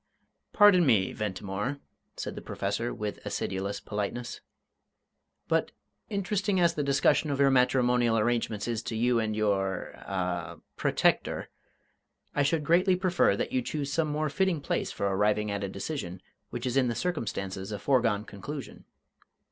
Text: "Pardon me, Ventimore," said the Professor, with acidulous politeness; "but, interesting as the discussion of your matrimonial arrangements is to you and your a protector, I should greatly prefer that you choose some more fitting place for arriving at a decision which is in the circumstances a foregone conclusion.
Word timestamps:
"Pardon 0.51 0.83
me, 0.83 1.13
Ventimore," 1.13 1.77
said 2.17 2.33
the 2.33 2.41
Professor, 2.41 2.91
with 2.91 3.23
acidulous 3.23 3.79
politeness; 3.79 4.41
"but, 5.47 5.71
interesting 6.09 6.59
as 6.59 6.73
the 6.73 6.81
discussion 6.81 7.29
of 7.29 7.39
your 7.39 7.51
matrimonial 7.51 8.17
arrangements 8.17 8.67
is 8.67 8.81
to 8.81 8.95
you 8.95 9.19
and 9.19 9.35
your 9.35 9.89
a 9.97 10.57
protector, 10.75 11.49
I 12.33 12.41
should 12.41 12.63
greatly 12.63 12.95
prefer 12.95 13.35
that 13.37 13.51
you 13.51 13.61
choose 13.61 13.93
some 13.93 14.07
more 14.07 14.29
fitting 14.29 14.59
place 14.59 14.91
for 14.91 15.05
arriving 15.05 15.51
at 15.51 15.63
a 15.63 15.69
decision 15.69 16.19
which 16.49 16.65
is 16.65 16.77
in 16.77 16.87
the 16.87 16.95
circumstances 16.95 17.71
a 17.71 17.77
foregone 17.77 18.23
conclusion. 18.25 18.85